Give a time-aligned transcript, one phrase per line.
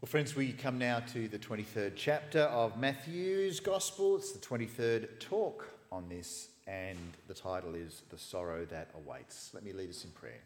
[0.00, 4.16] Well, friends, we come now to the 23rd chapter of Matthew's Gospel.
[4.16, 6.96] It's the 23rd talk on this, and
[7.28, 9.50] the title is The Sorrow That Awaits.
[9.52, 10.40] Let me lead us in prayer.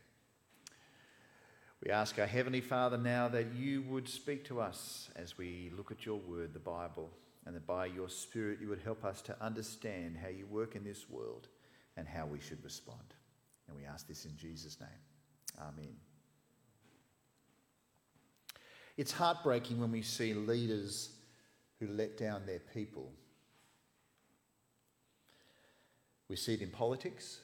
[1.85, 5.93] We ask our Heavenly Father now that you would speak to us as we look
[5.93, 7.13] at your word, the Bible,
[7.47, 10.83] and that by your Spirit you would help us to understand how you work in
[10.83, 11.47] this world
[11.97, 13.15] and how we should respond.
[13.69, 15.61] And we ask this in Jesus' name.
[15.61, 15.95] Amen.
[18.97, 21.11] It's heartbreaking when we see leaders
[21.81, 23.11] who let down their people.
[26.29, 27.41] We see it in politics,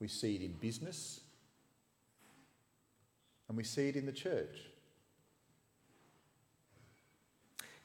[0.00, 1.20] we see it in business,
[3.48, 4.58] and we see it in the church.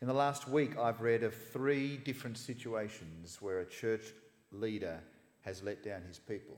[0.02, 4.02] In the last week, I've read of three different situations where a church
[4.52, 5.00] leader
[5.42, 6.58] has let down his people.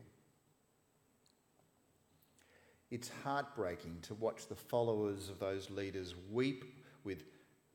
[2.91, 6.66] It's heartbreaking to watch the followers of those leaders weep
[7.03, 7.23] with,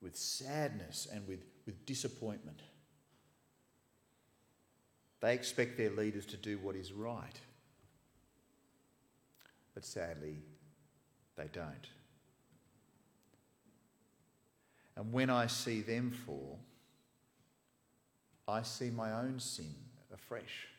[0.00, 2.62] with sadness and with, with disappointment.
[5.20, 7.38] They expect their leaders to do what is right.
[9.74, 10.38] But sadly,
[11.36, 11.88] they don't.
[14.96, 16.58] And when I see them fall,
[18.48, 19.74] I see my own sin
[20.12, 20.69] afresh.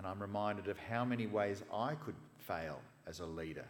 [0.00, 3.66] And I'm reminded of how many ways I could fail as a leader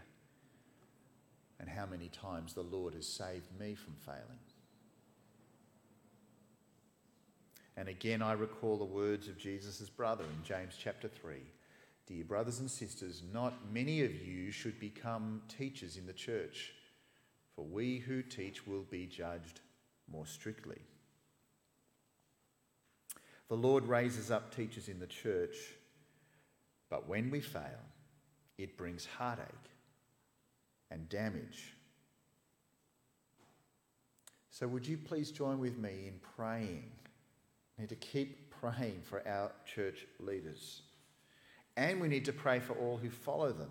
[1.59, 4.39] and how many times the Lord has saved me from failing.
[7.77, 11.39] And again, I recall the words of Jesus' brother in James chapter 3
[12.07, 16.75] Dear brothers and sisters, not many of you should become teachers in the church,
[17.57, 19.63] for we who teach will be judged
[20.09, 20.79] more strictly.
[23.49, 25.57] The Lord raises up teachers in the church
[26.91, 27.81] but when we fail,
[28.59, 29.47] it brings heartache
[30.91, 31.75] and damage.
[34.51, 36.91] So, would you please join with me in praying?
[37.79, 40.83] We need to keep praying for our church leaders.
[41.77, 43.71] And we need to pray for all who follow them,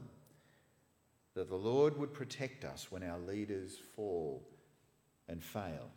[1.35, 4.41] that the Lord would protect us when our leaders fall
[5.27, 5.91] and fail.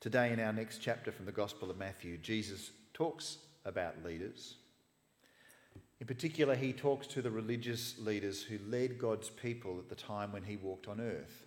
[0.00, 4.56] Today, in our next chapter from the Gospel of Matthew, Jesus talks about leaders.
[6.00, 10.32] In particular, he talks to the religious leaders who led God's people at the time
[10.32, 11.44] when he walked on earth.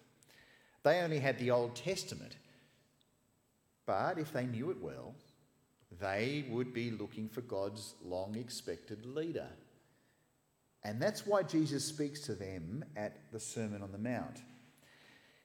[0.84, 2.36] They only had the Old Testament,
[3.86, 5.16] but if they knew it well,
[6.00, 9.48] they would be looking for God's long expected leader.
[10.84, 14.42] And that's why Jesus speaks to them at the Sermon on the Mount.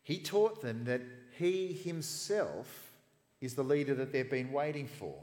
[0.03, 1.03] He taught them that
[1.39, 2.91] he himself
[3.41, 5.15] is the leader that they've been waiting for.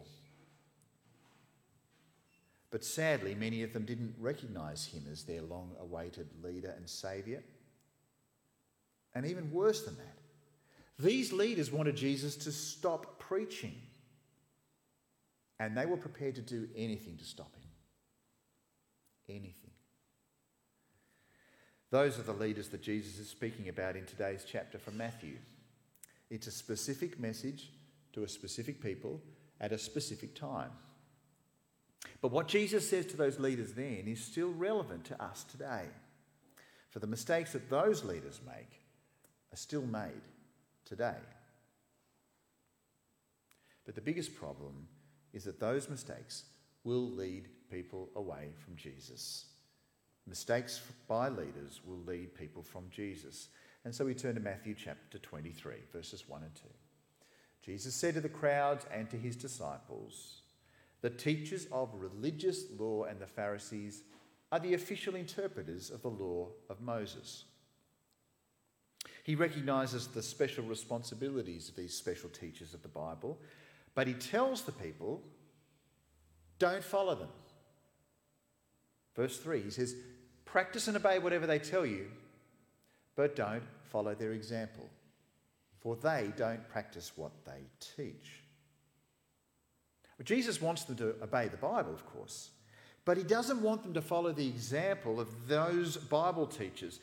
[2.76, 7.42] But sadly, many of them didn't recognize him as their long awaited leader and saviour.
[9.14, 10.18] And even worse than that,
[11.00, 13.76] these leaders wanted Jesus to stop preaching.
[15.58, 17.70] And they were prepared to do anything to stop him.
[19.30, 19.72] Anything.
[21.92, 25.38] Those are the leaders that Jesus is speaking about in today's chapter from Matthew.
[26.30, 27.72] It's a specific message
[28.12, 29.22] to a specific people
[29.62, 30.72] at a specific time.
[32.22, 35.86] But what Jesus says to those leaders then is still relevant to us today.
[36.90, 38.82] For the mistakes that those leaders make
[39.54, 40.24] are still made
[40.86, 41.18] today.
[43.86, 44.88] But the biggest problem
[45.34, 46.46] is that those mistakes
[46.84, 49.46] will lead people away from Jesus.
[50.28, 53.50] Mistakes by leaders will lead people from Jesus.
[53.84, 56.62] And so we turn to Matthew chapter 23, verses 1 and 2.
[57.62, 60.42] Jesus said to the crowds and to his disciples,
[61.06, 64.02] the teachers of religious law and the Pharisees
[64.52, 67.44] are the official interpreters of the law of Moses.
[69.24, 73.38] He recognises the special responsibilities of these special teachers of the Bible,
[73.94, 75.22] but he tells the people,
[76.58, 77.30] don't follow them.
[79.16, 79.96] Verse 3, he says,
[80.44, 82.08] practice and obey whatever they tell you,
[83.16, 84.90] but don't follow their example,
[85.82, 87.62] for they don't practice what they
[87.96, 88.42] teach.
[90.24, 92.52] Jesus wants them to obey the Bible, of course,
[93.04, 97.00] but he doesn't want them to follow the example of those Bible teachers.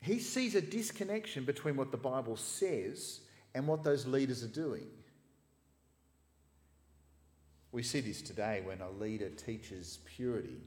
[0.00, 3.20] He sees a disconnection between what the Bible says
[3.54, 4.86] and what those leaders are doing.
[7.72, 10.60] We see this today when a leader teaches purity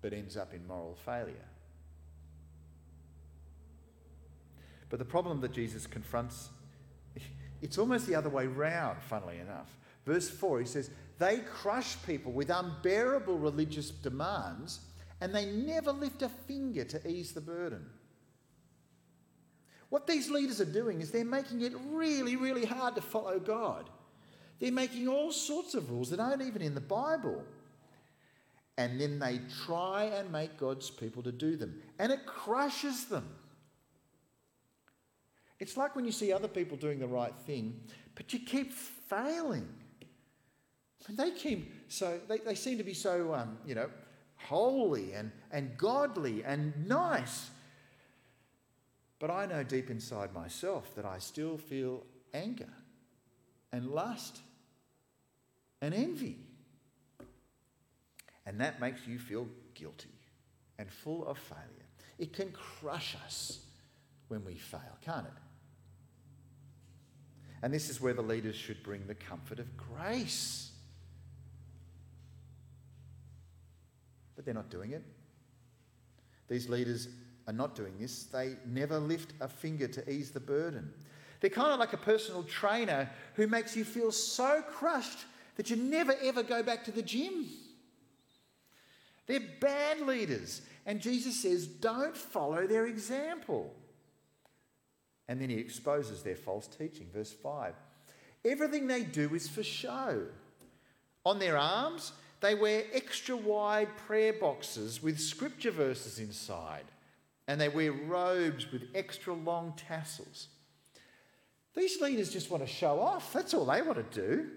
[0.00, 1.34] but ends up in moral failure.
[4.90, 6.50] But the problem that Jesus confronts,
[7.62, 9.77] it's almost the other way round, funnily enough.
[10.08, 10.88] Verse 4, he says,
[11.18, 14.80] They crush people with unbearable religious demands
[15.20, 17.84] and they never lift a finger to ease the burden.
[19.90, 23.90] What these leaders are doing is they're making it really, really hard to follow God.
[24.60, 27.44] They're making all sorts of rules that aren't even in the Bible.
[28.78, 31.82] And then they try and make God's people to do them.
[31.98, 33.28] And it crushes them.
[35.60, 37.78] It's like when you see other people doing the right thing,
[38.14, 39.68] but you keep failing.
[41.08, 43.88] And they keep so they, they seem to be so um, you know
[44.38, 47.50] holy and, and godly and nice.
[49.18, 52.68] But I know deep inside myself that I still feel anger
[53.72, 54.40] and lust
[55.82, 56.36] and envy.
[58.46, 60.14] And that makes you feel guilty
[60.78, 61.64] and full of failure.
[62.18, 63.58] It can crush us
[64.28, 65.32] when we fail, can't it?
[67.60, 70.67] And this is where the leaders should bring the comfort of grace.
[74.38, 75.02] But they're not doing it.
[76.46, 77.08] These leaders
[77.48, 78.22] are not doing this.
[78.22, 80.94] They never lift a finger to ease the burden.
[81.40, 85.18] They're kind of like a personal trainer who makes you feel so crushed
[85.56, 87.46] that you never ever go back to the gym.
[89.26, 90.62] They're bad leaders.
[90.86, 93.74] And Jesus says, don't follow their example.
[95.26, 97.08] And then he exposes their false teaching.
[97.12, 97.74] Verse 5
[98.44, 100.26] Everything they do is for show.
[101.26, 106.84] On their arms, they wear extra wide prayer boxes with scripture verses inside,
[107.46, 110.48] and they wear robes with extra long tassels.
[111.74, 113.32] These leaders just want to show off.
[113.32, 114.48] That's all they want to do.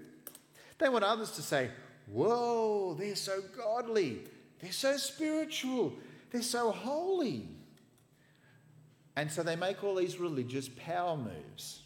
[0.77, 1.69] They want others to say,
[2.07, 4.19] Whoa, they're so godly,
[4.59, 5.93] they're so spiritual,
[6.31, 7.47] they're so holy.
[9.15, 11.83] And so they make all these religious power moves.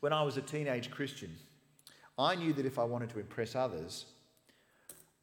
[0.00, 1.36] When I was a teenage Christian,
[2.20, 4.04] I knew that if I wanted to impress others,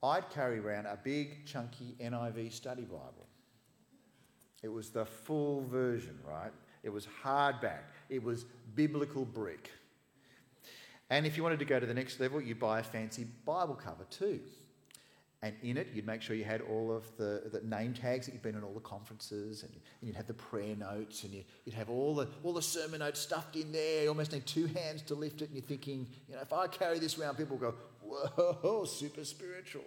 [0.02, 3.28] I'd carry around a big, chunky NIV study Bible.
[4.64, 6.52] It was the full version, right?
[6.82, 9.70] It was hardback, it was biblical brick.
[11.12, 13.76] And if you wanted to go to the next level, you buy a fancy Bible
[13.76, 14.40] cover too.
[15.44, 18.34] And in it, you'd make sure you had all of the, the name tags that
[18.34, 21.44] you've been in all the conferences, and, and you'd have the prayer notes, and you,
[21.66, 24.04] would have all the, all the sermon notes stuffed in there.
[24.04, 26.66] You almost need two hands to lift it, and you're thinking, you know, if I
[26.66, 29.84] carry this around, people will go, whoa, super spiritual.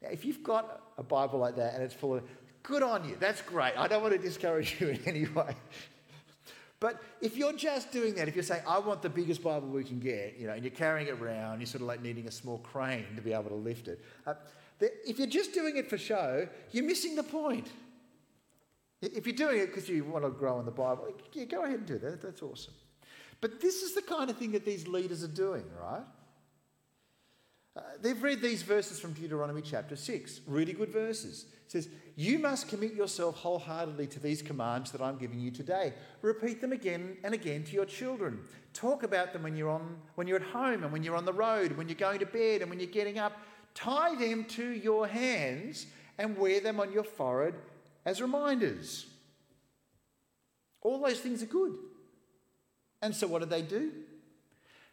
[0.00, 2.22] Now, if you've got a Bible like that and it's full of,
[2.62, 3.74] good on you, that's great.
[3.76, 5.54] I don't want to discourage you in any way.
[6.80, 9.84] But if you're just doing that, if you're saying, I want the biggest Bible we
[9.84, 12.30] can get, you know, and you're carrying it around, you're sort of like needing a
[12.30, 14.04] small crane to be able to lift it.
[14.26, 14.34] Uh,
[14.80, 17.68] if you're just doing it for show, you're missing the point.
[19.00, 21.78] If you're doing it because you want to grow in the Bible, yeah, go ahead
[21.78, 22.20] and do that.
[22.20, 22.74] That's awesome.
[23.40, 26.04] But this is the kind of thing that these leaders are doing, right?
[27.76, 31.46] Uh, they've read these verses from Deuteronomy chapter 6, really good verses.
[31.66, 35.92] It says, You must commit yourself wholeheartedly to these commands that I'm giving you today.
[36.22, 38.40] Repeat them again and again to your children.
[38.74, 41.32] Talk about them when you're, on, when you're at home and when you're on the
[41.32, 43.32] road, when you're going to bed and when you're getting up.
[43.74, 45.86] Tie them to your hands
[46.16, 47.54] and wear them on your forehead
[48.06, 49.06] as reminders.
[50.80, 51.74] All those things are good.
[53.02, 53.90] And so, what did they do?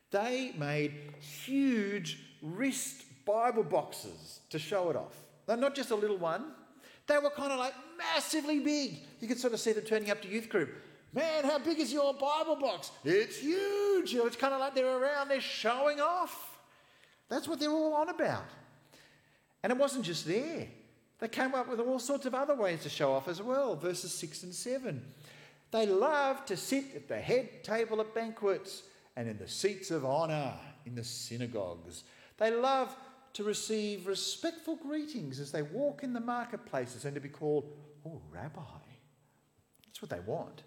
[0.10, 5.16] They made huge wrist Bible boxes to show it off.
[5.46, 6.46] They're not just a little one,
[7.08, 9.00] they were kind of like massively big.
[9.20, 10.70] You could sort of see them turning up to youth group.
[11.14, 12.92] Man, how big is your Bible box?
[13.04, 14.16] It's huge.
[14.16, 16.58] It's kind of like they're around, they're showing off.
[17.28, 18.46] That's what they're all on about.
[19.64, 20.68] And it wasn't just there.
[21.20, 23.76] They came up with all sorts of other ways to show off as well.
[23.76, 25.02] Verses 6 and 7.
[25.72, 28.84] They loved to sit at the head table at banquets
[29.16, 30.54] and in the seats of honour
[30.86, 32.04] in the synagogues
[32.42, 32.96] they love
[33.34, 37.72] to receive respectful greetings as they walk in the marketplaces and to be called,
[38.04, 38.62] oh, Rabbi.
[39.86, 40.64] That's what they want.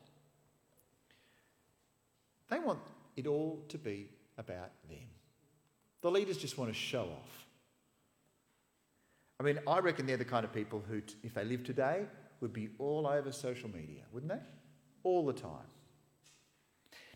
[2.49, 2.79] They want
[3.17, 5.09] it all to be about them.
[6.01, 7.47] The leaders just want to show off.
[9.41, 12.05] I mean, I reckon they're the kind of people who, if they lived today,
[12.41, 14.47] would be all over social media, wouldn't they?
[15.03, 15.67] All the time.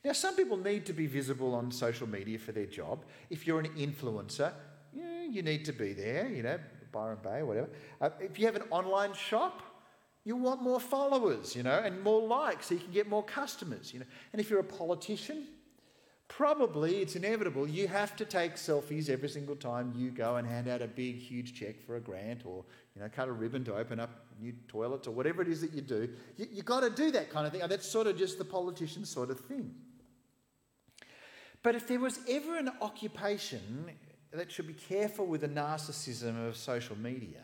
[0.05, 3.05] Now, some people need to be visible on social media for their job.
[3.31, 4.53] If you're an influencer,
[4.93, 6.59] yeah, you need to be there, you know,
[6.93, 7.69] Byron Bay, whatever.
[8.01, 9.63] Uh, if you have an online shop,
[10.25, 13.93] you want more followers, you know, and more likes so you can get more customers,
[13.93, 14.07] you know.
[14.33, 15.47] And if you're a politician,
[16.29, 20.69] probably it's inevitable you have to take selfies every single time you go and hand
[20.69, 22.65] out a big, huge check for a grant or,
[22.95, 25.73] you know, cut a ribbon to open up new toilets or whatever it is that
[25.73, 26.09] you do.
[26.37, 27.63] You, you've got to do that kind of thing.
[27.67, 29.75] That's sort of just the politician sort of thing.
[31.63, 33.91] But if there was ever an occupation
[34.33, 37.43] that should be careful with the narcissism of social media,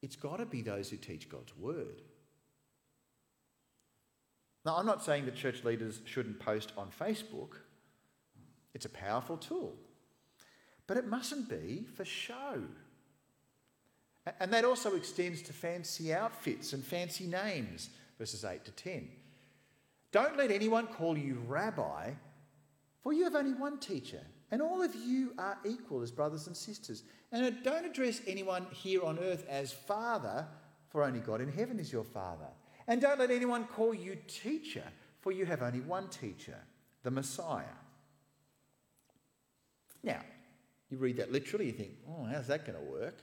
[0.00, 2.02] it's got to be those who teach God's word.
[4.64, 7.56] Now, I'm not saying that church leaders shouldn't post on Facebook.
[8.74, 9.74] It's a powerful tool.
[10.86, 12.62] But it mustn't be for show.
[14.38, 19.08] And that also extends to fancy outfits and fancy names, verses 8 to 10.
[20.12, 22.12] Don't let anyone call you rabbi,
[23.02, 26.56] for you have only one teacher, and all of you are equal as brothers and
[26.56, 27.02] sisters.
[27.32, 30.46] And don't address anyone here on earth as father,
[30.88, 32.48] for only God in heaven is your father.
[32.86, 34.84] And don't let anyone call you teacher,
[35.20, 36.58] for you have only one teacher,
[37.02, 37.64] the Messiah.
[40.02, 40.20] Now,
[40.90, 43.22] you read that literally, you think, oh, how's that going to work?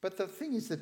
[0.00, 0.80] But the thing is that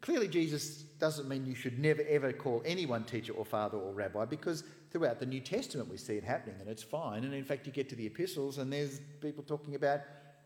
[0.00, 4.24] clearly Jesus doesn't mean you should never ever call anyone teacher or father or rabbi
[4.24, 7.24] because throughout the New Testament we see it happening and it's fine.
[7.24, 10.00] And in fact, you get to the epistles and there's people talking about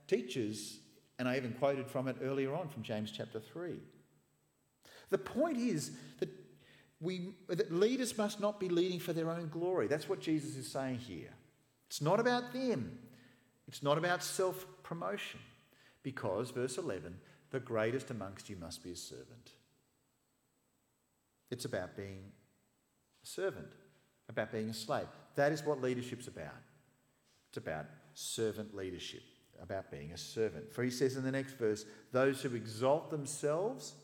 [0.07, 0.79] teachers,
[1.19, 3.77] and I even quoted from it earlier on from James chapter 3.
[5.11, 6.29] The point is that
[7.01, 9.89] we, that leaders must not be leading for their own glory.
[9.89, 11.35] That's what Jesus is saying here.
[11.89, 12.99] It's not about them,
[13.69, 15.41] it's not about self promotion.
[16.03, 17.17] Because, verse 11,
[17.51, 19.53] the greatest amongst you must be a servant.
[21.51, 22.33] It's about being
[23.23, 23.73] a servant,
[24.33, 25.07] about being a slave.
[25.37, 26.61] That is what leadership's about.
[27.49, 29.23] It's about servant leadership,
[29.62, 30.73] about being a servant.
[30.73, 33.95] For he says in the next verse, those who exalt themselves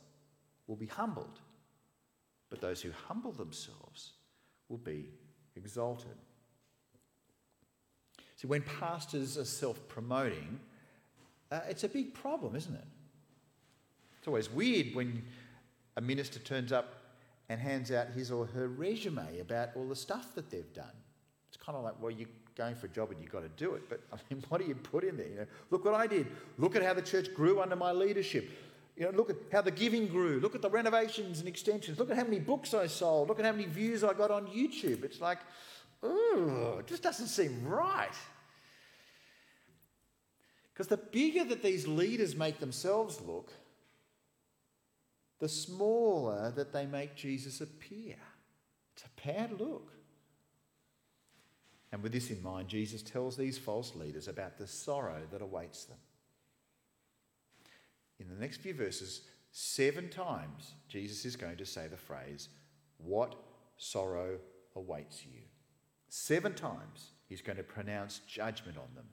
[0.67, 1.41] will be humbled
[2.51, 4.13] but those who humble themselves
[4.69, 5.11] will be
[5.57, 6.17] exalted.
[8.37, 10.61] See, when pastors are self promoting,
[11.51, 12.85] uh, it's a big problem, isn't it?
[14.19, 15.25] It's always weird when
[15.97, 16.95] a minister turns up
[17.49, 20.93] and hands out his or her resume about all the stuff that they've done.
[21.49, 23.75] It's kind of like, well, you're going for a job and you've got to do
[23.75, 23.89] it.
[23.89, 25.29] But I mean, what do you put in there?
[25.29, 26.27] You know, look what I did.
[26.59, 28.51] Look at how the church grew under my leadership.
[28.97, 30.41] You know, look at how the giving grew.
[30.41, 31.99] Look at the renovations and extensions.
[31.99, 33.29] Look at how many books I sold.
[33.29, 35.05] Look at how many views I got on YouTube.
[35.05, 35.39] It's like,
[36.05, 38.15] ooh, it just doesn't seem right.
[40.73, 43.53] Because the bigger that these leaders make themselves look,
[45.39, 48.17] the smaller that they make Jesus appear.
[48.95, 49.93] It's a bad look.
[51.93, 55.85] And with this in mind, Jesus tells these false leaders about the sorrow that awaits
[55.85, 55.99] them
[58.21, 62.49] in the next few verses, seven times, Jesus is going to say the phrase,
[62.99, 63.37] What
[63.77, 64.39] sorrow
[64.75, 65.41] awaits you?
[66.09, 69.07] Seven times he's going to pronounce judgment on them.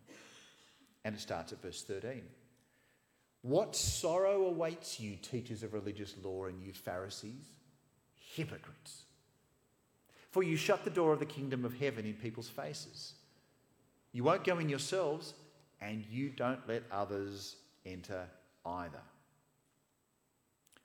[1.04, 2.24] And it starts at verse 13.
[3.46, 7.46] What sorrow awaits you, teachers of religious law, and you Pharisees?
[8.34, 9.04] Hypocrites.
[10.32, 13.14] For you shut the door of the kingdom of heaven in people's faces.
[14.14, 15.36] You won't go in yourselves,
[15.80, 18.26] and you don't let others enter
[18.66, 19.04] either.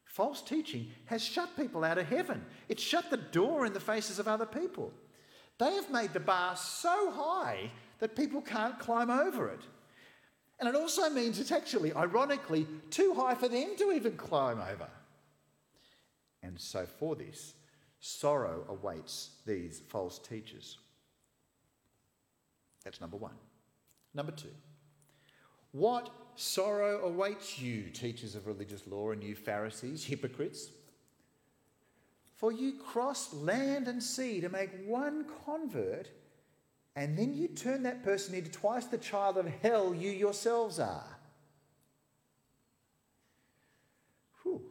[0.04, 2.44] False teaching has shut people out of heaven.
[2.68, 4.92] It's shut the door in the faces of other people.
[5.56, 9.62] They have made the bar so high that people can't climb over it.
[10.60, 14.88] And it also means it's actually, ironically, too high for them to even climb over.
[16.42, 17.54] And so, for this,
[17.98, 20.78] sorrow awaits these false teachers.
[22.84, 23.34] That's number one.
[24.14, 24.48] Number two,
[25.72, 30.70] what sorrow awaits you, teachers of religious law, and you Pharisees, hypocrites.
[32.36, 36.08] For you cross land and sea to make one convert,
[36.96, 41.18] and then you turn that person into twice the child of hell you yourselves are.
[44.42, 44.62] Whew.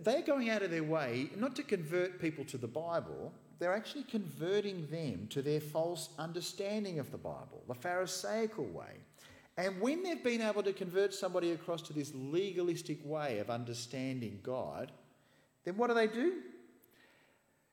[0.00, 4.04] They're going out of their way not to convert people to the Bible, they're actually
[4.04, 8.96] converting them to their false understanding of the Bible, the Pharisaical way.
[9.58, 14.40] And when they've been able to convert somebody across to this legalistic way of understanding
[14.42, 14.90] God,
[15.64, 16.38] then what do they do?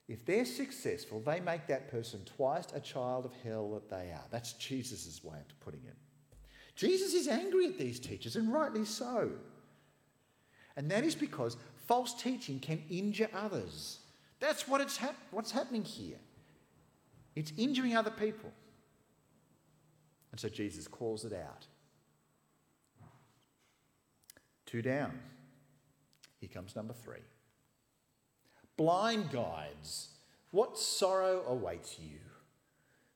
[0.07, 4.23] If they're successful, they make that person twice a child of hell that they are.
[4.31, 5.95] That's Jesus' way of putting it.
[6.75, 9.31] Jesus is angry at these teachers, and rightly so.
[10.77, 13.99] And that is because false teaching can injure others.
[14.39, 16.19] That's what it's hap- what's happening here.
[17.35, 18.51] It's injuring other people.
[20.31, 21.65] And so Jesus calls it out.
[24.65, 25.19] Two down.
[26.39, 27.23] Here comes number three.
[28.77, 30.09] Blind guides,
[30.51, 32.19] what sorrow awaits you?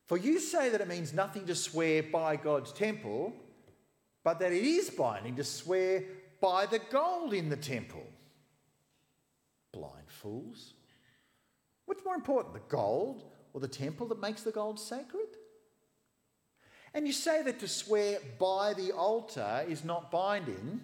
[0.08, 3.34] For you say that it means nothing to swear by God's temple,
[4.24, 6.03] but that it is binding to swear
[6.41, 8.06] by the gold in the temple.
[9.72, 10.74] Blind fools.
[11.86, 15.27] What's more important, the gold or the temple that makes the gold sacred?
[16.94, 20.82] And you say that to swear by the altar is not binding,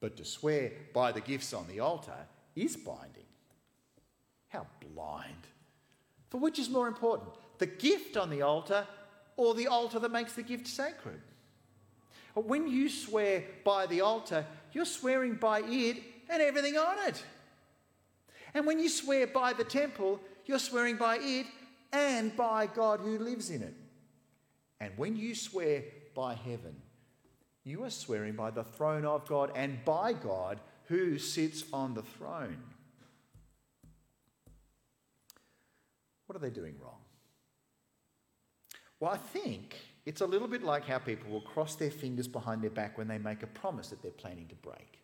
[0.00, 2.26] But to swear by the gifts on the altar
[2.56, 3.29] is binding.
[4.50, 5.46] How blind.
[6.28, 8.86] For which is more important, the gift on the altar
[9.36, 11.20] or the altar that makes the gift sacred?
[12.34, 15.96] When you swear by the altar, you're swearing by it
[16.28, 17.24] and everything on it.
[18.54, 21.46] And when you swear by the temple, you're swearing by it
[21.92, 23.74] and by God who lives in it.
[24.80, 25.82] And when you swear
[26.14, 26.74] by heaven,
[27.64, 32.02] you are swearing by the throne of God and by God who sits on the
[32.02, 32.58] throne.
[36.30, 37.00] What are they doing wrong?
[39.00, 39.74] Well, I think
[40.06, 43.08] it's a little bit like how people will cross their fingers behind their back when
[43.08, 45.00] they make a promise that they're planning to break.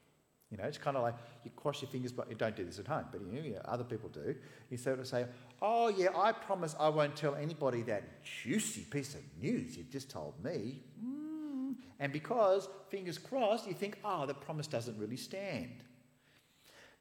[0.52, 2.78] You know, it's kind of like you cross your fingers, but you don't do this
[2.78, 4.36] at home, but you know, other people do.
[4.70, 5.26] You sort of say,
[5.60, 10.08] Oh, yeah, I promise I won't tell anybody that juicy piece of news you've just
[10.08, 10.84] told me.
[11.04, 11.74] Mm.
[11.98, 15.82] And because, fingers crossed, you think, Oh, the promise doesn't really stand.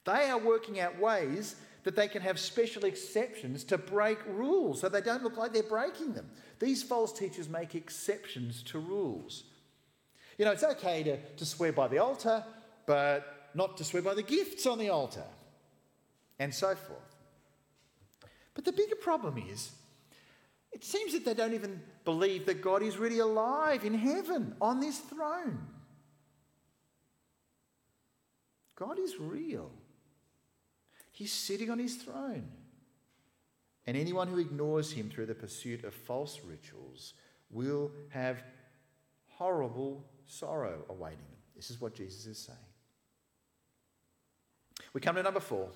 [0.03, 4.89] They are working out ways that they can have special exceptions to break rules so
[4.89, 6.29] they don't look like they're breaking them.
[6.59, 9.43] These false teachers make exceptions to rules.
[10.39, 12.43] You know, it's okay to, to swear by the altar,
[12.87, 15.23] but not to swear by the gifts on the altar,
[16.39, 17.15] and so forth.
[18.55, 19.71] But the bigger problem is,
[20.71, 24.79] it seems that they don't even believe that God is really alive in heaven on
[24.79, 25.59] this throne.
[28.75, 29.71] God is real.
[31.15, 32.49] He's sitting on his throne.
[33.87, 37.13] And anyone who ignores him through the pursuit of false rituals
[37.49, 38.43] will have
[39.29, 41.39] horrible sorrow awaiting them.
[41.55, 42.57] This is what Jesus is saying.
[44.91, 45.69] We come to number four,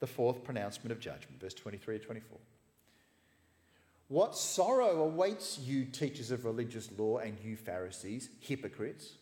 [0.00, 2.38] the fourth pronouncement of judgment, verse 23 to 24.
[4.08, 9.16] What sorrow awaits you, teachers of religious law, and you, Pharisees, hypocrites?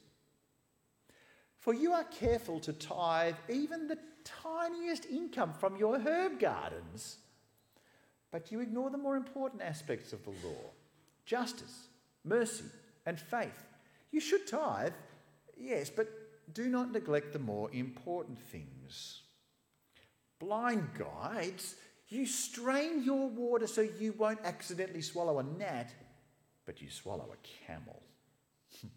[1.58, 7.18] For you are careful to tithe even the tiniest income from your herb gardens
[8.30, 10.70] but you ignore the more important aspects of the law
[11.24, 11.86] justice,
[12.24, 12.64] mercy,
[13.06, 13.66] and faith.
[14.10, 14.94] You should tithe,
[15.56, 16.08] yes, but
[16.52, 19.20] do not neglect the more important things.
[20.40, 21.76] Blind guides,
[22.08, 25.92] you strain your water so you won't accidentally swallow a gnat,
[26.66, 28.02] but you swallow a camel.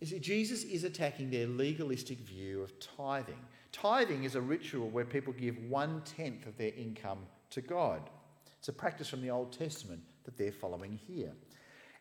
[0.00, 3.40] you see, Jesus is attacking their legalistic view of tithing.
[3.72, 8.10] Tithing is a ritual where people give one tenth of their income to God.
[8.58, 11.32] It's a practice from the Old Testament that they're following here.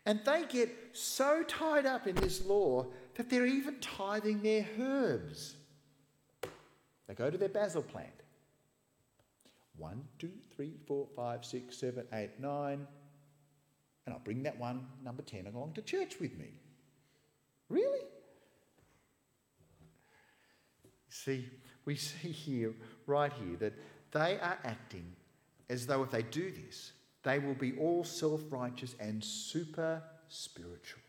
[0.06, 5.56] And they get so tied up in this law that they're even tithing their herbs.
[7.08, 8.10] They go to their basil plant.
[9.78, 12.86] One, two, three, four, five, six, seven, eight, nine.
[14.06, 16.50] And I'll bring that one, number 10, along to church with me.
[17.70, 18.02] Really?
[21.10, 21.50] See,
[21.86, 22.74] we see here,
[23.08, 23.74] right here, that
[24.12, 25.16] they are acting
[25.70, 26.92] as though if they do this,
[27.24, 31.02] they will be all self righteous and super spiritual.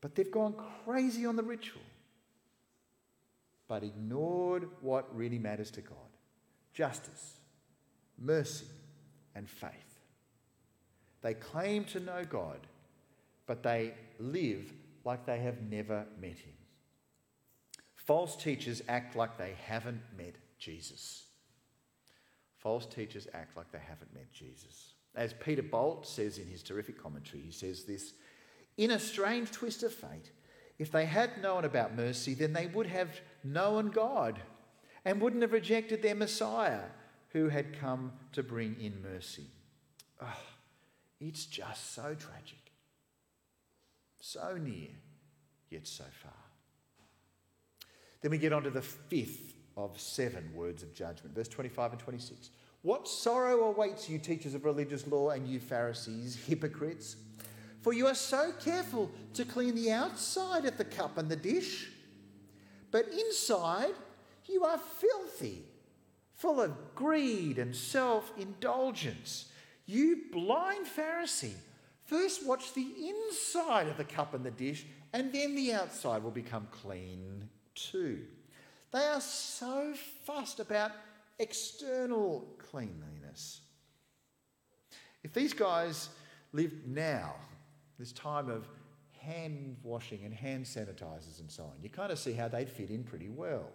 [0.00, 0.54] But they've gone
[0.84, 1.82] crazy on the ritual,
[3.68, 5.96] but ignored what really matters to God
[6.72, 7.36] justice,
[8.18, 8.66] mercy,
[9.34, 9.70] and faith.
[11.22, 12.58] They claim to know God,
[13.46, 14.72] but they live
[15.04, 16.54] like they have never met Him.
[18.04, 21.24] False teachers act like they haven't met Jesus.
[22.58, 24.92] False teachers act like they haven't met Jesus.
[25.14, 28.12] As Peter Bolt says in his terrific commentary, he says this
[28.76, 30.30] In a strange twist of fate,
[30.78, 34.40] if they had known about mercy, then they would have known God
[35.04, 36.82] and wouldn't have rejected their Messiah
[37.30, 39.46] who had come to bring in mercy.
[40.20, 40.40] Oh,
[41.20, 42.72] it's just so tragic.
[44.20, 44.90] So near,
[45.70, 46.43] yet so far.
[48.24, 51.34] Then we get on to the fifth of seven words of judgment.
[51.34, 52.48] Verse 25 and 26.
[52.80, 57.16] What sorrow awaits you, teachers of religious law, and you, Pharisees, hypocrites?
[57.82, 61.90] For you are so careful to clean the outside of the cup and the dish,
[62.90, 63.92] but inside
[64.46, 65.66] you are filthy,
[66.32, 69.50] full of greed and self indulgence.
[69.84, 71.56] You blind Pharisee,
[72.06, 76.30] first watch the inside of the cup and the dish, and then the outside will
[76.30, 78.22] become clean too.
[78.92, 80.92] They are so fussed about
[81.38, 83.60] external cleanliness.
[85.22, 86.10] If these guys
[86.52, 87.34] lived now,
[87.98, 88.68] this time of
[89.18, 92.90] hand washing and hand sanitizers and so on, you kind of see how they'd fit
[92.90, 93.70] in pretty well.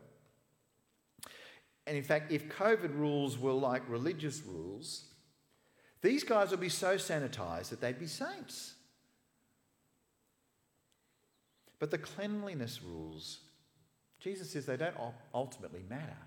[1.88, 5.06] And in fact, if COVID rules were like religious rules,
[6.02, 8.76] these guys would be so sanitized that they'd be saints.
[11.80, 13.40] But the cleanliness rules
[14.20, 14.96] Jesus says they don't
[15.34, 16.18] ultimately matter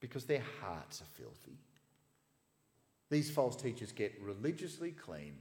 [0.00, 1.58] because their hearts are filthy.
[3.10, 5.34] These false teachers get religiously clean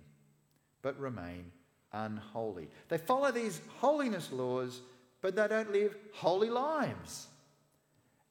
[0.81, 1.51] but remain
[1.91, 2.69] unholy.
[2.89, 4.81] They follow these holiness laws,
[5.21, 7.27] but they don't live holy lives.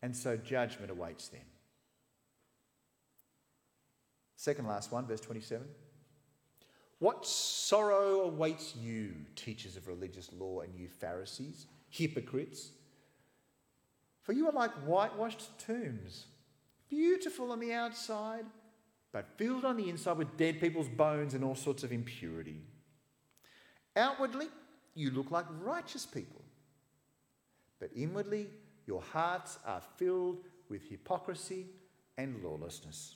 [0.02, 1.42] And so judgment awaits them.
[4.36, 5.66] Second last one, verse 27.
[6.98, 12.70] What sorrow awaits you, teachers of religious law, and you Pharisees, hypocrites?
[14.26, 16.26] For you are like whitewashed tombs,
[16.90, 18.44] beautiful on the outside,
[19.12, 22.60] but filled on the inside with dead people's bones and all sorts of impurity.
[23.94, 24.48] Outwardly,
[24.96, 26.42] you look like righteous people,
[27.78, 28.48] but inwardly,
[28.84, 31.66] your hearts are filled with hypocrisy
[32.18, 33.14] and lawlessness.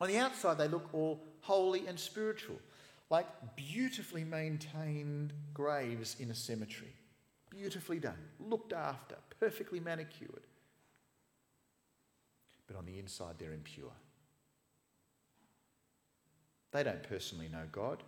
[0.00, 2.58] On the outside, they look all holy and spiritual,
[3.10, 6.96] like beautifully maintained graves in a cemetery.
[7.50, 10.46] Beautifully done, looked after, perfectly manicured.
[12.66, 13.92] But on the inside, they're impure.
[16.72, 18.02] They don't personally know God,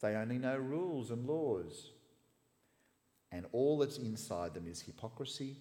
[0.00, 1.90] they only know rules and laws.
[3.30, 5.56] And all that's inside them is hypocrisy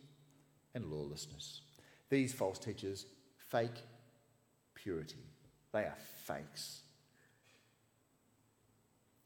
[0.73, 1.61] and lawlessness.
[2.09, 3.05] These false teachers
[3.37, 3.83] fake
[4.73, 5.25] purity.
[5.73, 6.81] They are fakes.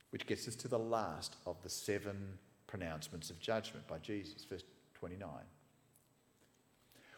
[0.09, 2.39] Which gets us to the last of the seven
[2.71, 5.29] pronouncements of judgment by Jesus, verse 29.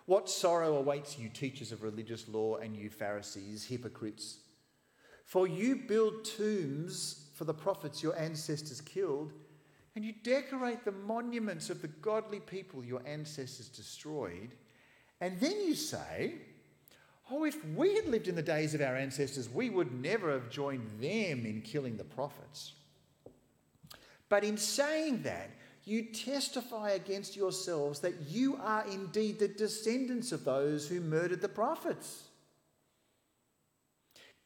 [0.05, 4.39] What sorrow awaits you, teachers of religious law, and you Pharisees, hypocrites!
[5.23, 9.31] For you build tombs for the prophets your ancestors killed,
[9.95, 14.55] and you decorate the monuments of the godly people your ancestors destroyed,
[15.21, 16.33] and then you say,
[17.31, 20.49] Oh, if we had lived in the days of our ancestors, we would never have
[20.49, 22.73] joined them in killing the prophets.
[24.33, 25.51] But in saying that,
[25.83, 31.47] you testify against yourselves that you are indeed the descendants of those who murdered the
[31.47, 32.23] prophets.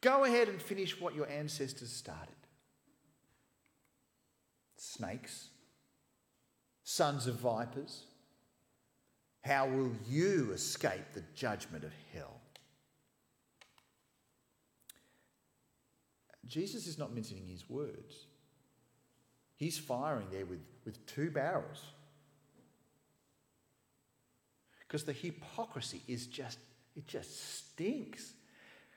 [0.02, 2.34] Go ahead and finish what your ancestors started
[4.76, 5.48] snakes,
[6.84, 8.04] sons of vipers.
[9.42, 12.42] How will you escape the judgment of hell?
[16.46, 18.27] Jesus is not mincing his words.
[19.58, 21.82] He's firing there with, with two barrels.
[24.78, 26.58] Because the hypocrisy is just,
[26.96, 28.32] it just stinks.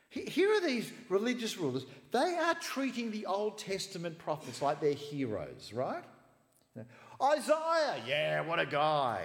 [0.09, 1.85] Here are these religious rulers.
[2.11, 6.03] They are treating the Old Testament prophets like they're heroes, right?
[7.21, 9.23] Isaiah, yeah, what a guy.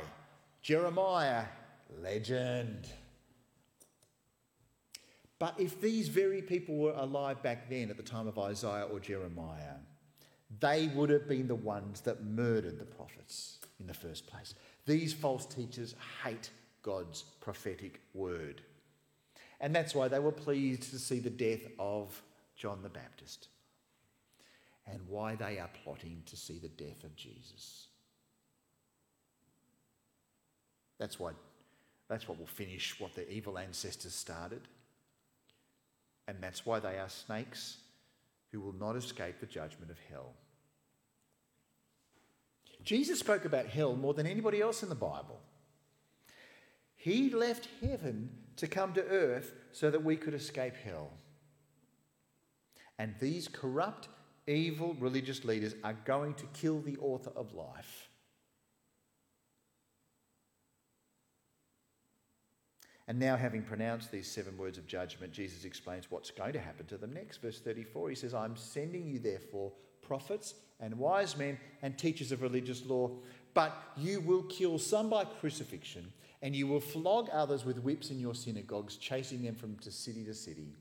[0.62, 1.44] Jeremiah,
[2.02, 2.88] legend.
[5.38, 9.00] But if these very people were alive back then at the time of Isaiah or
[9.00, 9.76] Jeremiah,
[10.60, 14.54] they would have been the ones that murdered the prophets in the first place.
[14.86, 16.50] These false teachers hate
[16.82, 18.62] God's prophetic word.
[19.60, 22.22] And that's why they were pleased to see the death of
[22.56, 23.48] John the Baptist
[24.86, 27.88] and why they are plotting to see the death of Jesus.
[30.98, 31.32] That's why
[32.08, 34.62] that's what will finish what the evil ancestors started.
[36.28, 37.78] And that's why they are snakes
[38.52, 40.32] who will not escape the judgment of hell.
[42.82, 45.40] Jesus spoke about hell more than anybody else in the Bible.
[46.94, 51.10] He left heaven to come to earth so that we could escape hell.
[52.98, 54.08] And these corrupt,
[54.46, 58.08] evil religious leaders are going to kill the author of life.
[63.08, 66.86] And now, having pronounced these seven words of judgment, Jesus explains what's going to happen
[66.86, 67.40] to them next.
[67.40, 72.42] Verse 34, he says, I'm sending you, therefore, prophets and wise men and teachers of
[72.42, 73.10] religious law,
[73.54, 78.18] but you will kill some by crucifixion, and you will flog others with whips in
[78.18, 80.72] your synagogues, chasing them from city to city.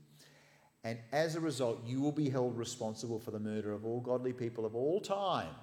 [0.82, 4.32] And as a result, you will be held responsible for the murder of all godly
[4.32, 5.54] people of all time,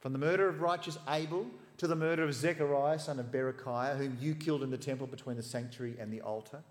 [0.00, 1.46] from the murder of righteous Abel
[1.80, 5.38] to the murder of Zechariah, son of Berechiah, whom you killed in the temple between
[5.38, 6.62] the sanctuary and the altar?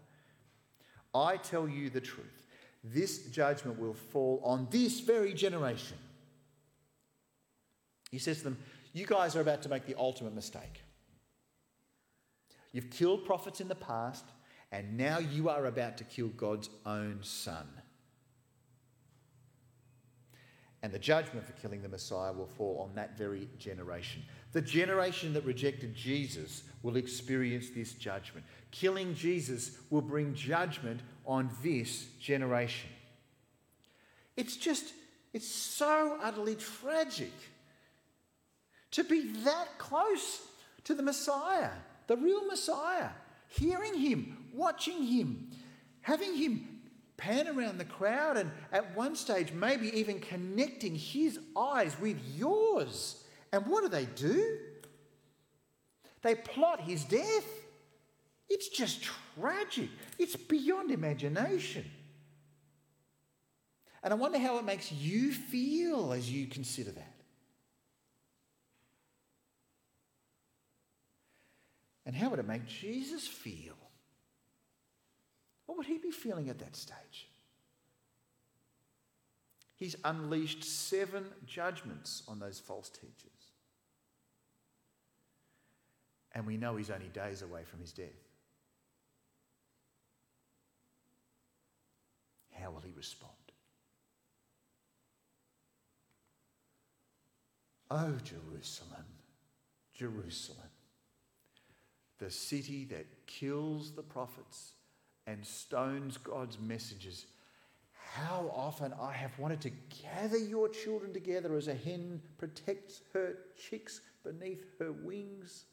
[1.16, 2.44] I tell you the truth.
[2.84, 5.98] This judgment will fall on this very generation.
[8.12, 8.60] He says to them,
[8.94, 10.84] You guys are about to make the ultimate mistake.
[12.72, 14.26] You've killed prophets in the past,
[14.72, 17.66] and now you are about to kill God's own son.
[20.84, 24.22] And the judgment for killing the Messiah will fall on that very generation.
[24.52, 28.46] The generation that rejected Jesus will experience this judgment.
[28.72, 32.90] Killing Jesus will bring judgment on this generation.
[34.36, 34.94] It's just,
[35.34, 37.34] it's so utterly tragic
[38.92, 40.42] to be that close
[40.86, 41.72] to the Messiah,
[42.08, 43.10] the real Messiah,
[43.50, 45.52] hearing him, watching him,
[46.02, 46.80] having him
[47.18, 53.19] pan around the crowd, and at one stage, maybe even connecting his eyes with yours.
[53.52, 54.58] And what do they do?
[56.22, 57.46] They plot his death.
[58.50, 59.04] It's just
[59.38, 59.90] tragic.
[60.18, 61.86] It's beyond imagination.
[64.04, 67.16] And I wonder how it makes you feel as you consider that.
[72.06, 73.76] And how would it make Jesus feel?
[75.66, 77.30] What would he be feeling at that stage?
[79.76, 83.39] He's unleashed seven judgments on those false teachers.
[86.34, 88.08] And we know he's only days away from his death.
[92.52, 93.34] How will he respond?
[97.92, 99.06] Oh, Jerusalem,
[99.94, 100.70] Jerusalem,
[102.20, 104.74] the city that kills the prophets
[105.26, 107.26] and stones God's messengers.
[108.14, 109.72] How often I have wanted to
[110.04, 115.66] gather your children together as a hen protects her chicks beneath her wings,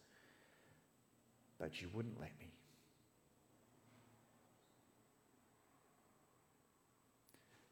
[1.59, 2.53] but you wouldn't let me.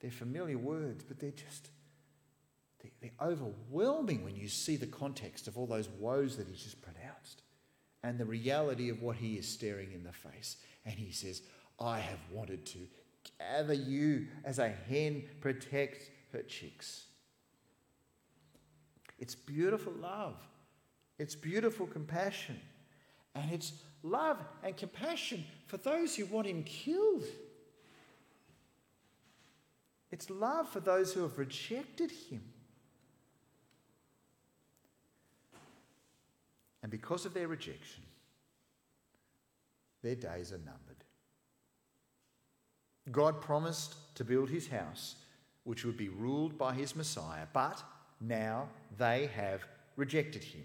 [0.01, 1.71] They're familiar words, but they're just
[3.01, 7.43] they're overwhelming when you see the context of all those woes that he's just pronounced
[8.03, 10.59] and the reality of what he is staring in the face.
[10.85, 11.41] And he says,
[11.81, 12.79] I have wanted to
[13.39, 17.07] gather you as a hen protects her chicks.
[19.19, 20.37] It's beautiful love,
[21.19, 22.61] it's beautiful compassion,
[23.35, 27.25] and it's love and compassion for those who want him killed.
[30.11, 32.43] It's love for those who have rejected him.
[36.83, 38.05] And because of their rejection,
[40.03, 41.03] their days are numbered.
[43.11, 45.17] God promised to build his house,
[45.65, 47.83] which would be ruled by his Messiah, but
[48.21, 48.69] now
[48.99, 49.65] they have
[49.97, 50.65] rejected him.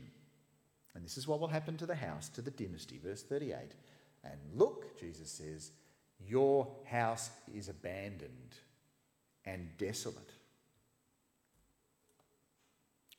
[0.95, 2.99] And this is what will happen to the house, to the dynasty.
[3.03, 3.55] Verse 38.
[4.23, 5.71] And look, Jesus says,
[6.27, 8.55] your house is abandoned
[9.45, 10.31] and desolate.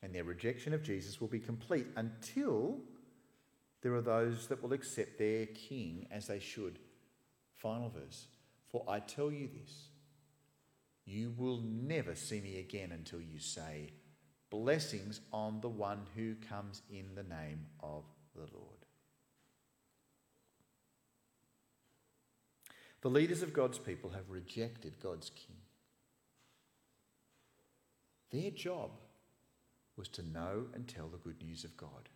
[0.03, 2.77] And their rejection of Jesus will be complete until
[3.81, 6.79] there are those that will accept their king as they should.
[7.55, 8.27] Final verse.
[8.69, 9.87] For I tell you this
[11.05, 13.89] you will never see me again until you say,
[14.51, 18.03] Blessings on the one who comes in the name of
[18.35, 18.85] the Lord.
[23.01, 25.55] The leaders of God's people have rejected God's king.
[28.29, 28.91] Their job
[29.95, 32.09] was to know and tell the good news of God.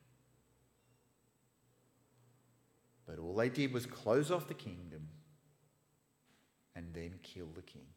[3.07, 5.07] But all they did was close off the kingdom
[6.75, 7.87] and then kill the king.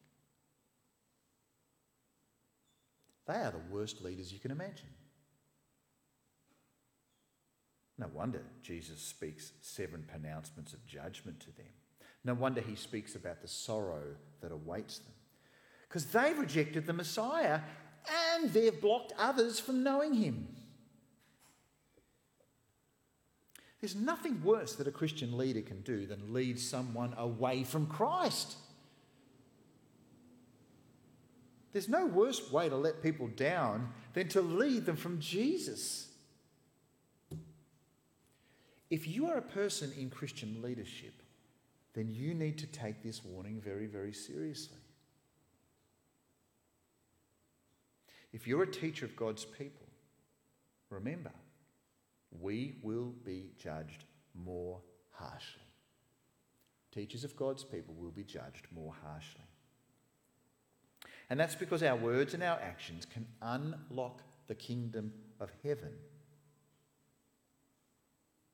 [3.29, 4.88] They are the worst leaders you can imagine.
[7.99, 11.67] No wonder Jesus speaks seven pronouncements of judgment to them.
[12.25, 15.12] No wonder he speaks about the sorrow that awaits them.
[15.88, 17.61] Because they've rejected the Messiah
[18.35, 20.49] and they've blocked others from knowing him.
[23.81, 28.57] There's nothing worse that a Christian leader can do than lead someone away from Christ.
[31.73, 36.09] There's no worse way to let people down than to lead them from Jesus.
[38.91, 41.23] If you are a person in Christian leadership,
[41.95, 44.79] then you need to take this warning very, very seriously.
[48.33, 49.87] If you're a teacher of God's people,
[50.91, 51.33] remember,
[52.31, 54.05] we will be judged
[54.35, 55.63] more harshly.
[56.93, 59.48] Teachers of God's people will be judged more harshly.
[61.31, 65.93] And that's because our words and our actions can unlock the kingdom of heaven,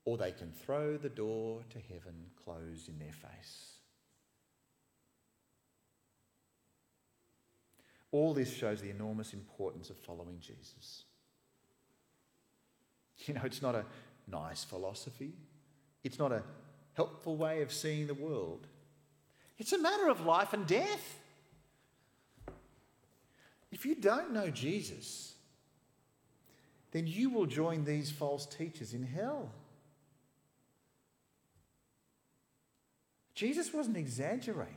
[0.03, 3.71] or they can throw the door to heaven closed in their face.
[8.11, 11.03] All this shows the enormous importance of following Jesus.
[13.25, 13.85] You know, it's not a
[14.27, 15.33] nice philosophy,
[16.03, 16.43] it's not a
[16.93, 18.67] helpful way of seeing the world.
[19.57, 21.19] It's a matter of life and death.
[23.75, 25.33] If you don't know Jesus,
[26.91, 29.51] then you will join these false teachers in hell.
[33.33, 34.75] Jesus wasn't exaggerating.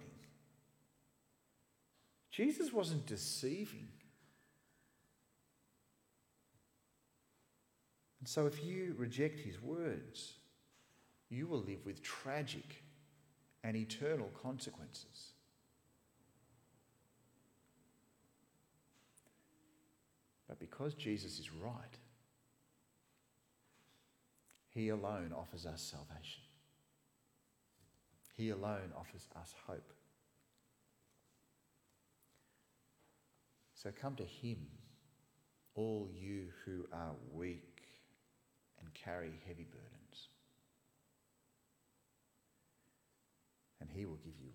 [2.32, 3.86] Jesus wasn't deceiving.
[8.18, 10.32] And so, if you reject his words,
[11.30, 12.82] you will live with tragic
[13.62, 15.34] and eternal consequences.
[20.48, 21.98] But because Jesus is right,
[24.70, 26.42] he alone offers us salvation.
[28.36, 29.92] He alone offers us hope.
[33.74, 34.58] So come to Him,
[35.74, 37.82] all you who are weak
[38.80, 40.28] and carry heavy burdens,
[43.80, 44.47] and He will give you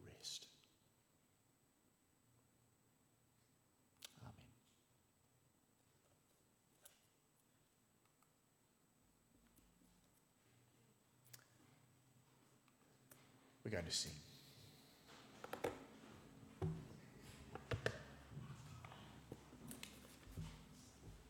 [13.64, 14.12] We're going to sing.